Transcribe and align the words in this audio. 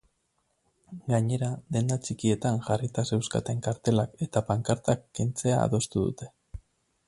Gainera, 1.11 1.49
denda 1.77 1.97
txikietan 2.07 2.57
jarrita 2.69 3.05
zeuzkaten 3.11 3.61
kartelak 3.69 4.19
eta 4.29 4.45
pankartak 4.51 5.07
kentzea 5.21 5.63
adostu 5.69 6.09
dute. 6.11 6.35